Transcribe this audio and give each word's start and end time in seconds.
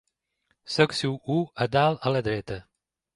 Secció 0.75 1.11
u- 1.35 1.37
A 1.65 1.67
dalt 1.75 2.09
a 2.11 2.15
la 2.17 2.23
dreta. 2.29 2.59